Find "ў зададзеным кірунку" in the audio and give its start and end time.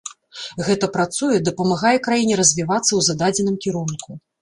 2.95-4.23